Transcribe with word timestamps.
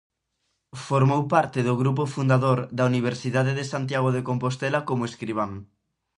Formou 0.87 1.21
parte 1.33 1.59
do 1.67 1.73
grupo 1.81 2.03
fundador 2.15 2.59
da 2.77 2.83
Universidade 2.91 3.51
de 3.59 3.65
Santiago 3.73 4.09
de 4.15 4.25
Compostela 4.29 4.79
como 4.89 5.07
escribán. 5.11 5.51